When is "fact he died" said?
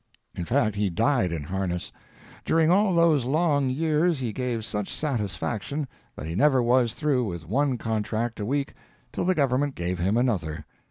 0.45-1.31